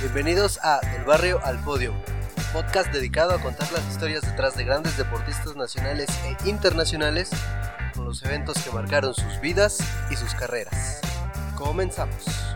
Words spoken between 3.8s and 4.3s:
historias